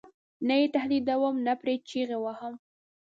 نه 0.47 0.55
یې 0.59 0.67
تهدیدوم 0.75 1.35
نه 1.47 1.53
پرې 1.61 1.75
چغې 1.89 2.17
وهم. 2.23 2.53